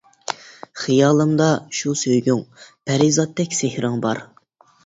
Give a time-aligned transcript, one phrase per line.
[0.83, 1.49] خىيالىمدا
[1.81, 2.41] شۇ سۆيگۈڭ،
[2.91, 4.27] پەرىزاتتەك سېھرىڭ بار.